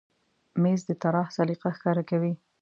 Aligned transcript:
مېز 0.61 0.81
د 0.89 0.91
طراح 1.01 1.27
سلیقه 1.37 1.69
ښکاره 1.77 2.03
کوي. 2.09 2.33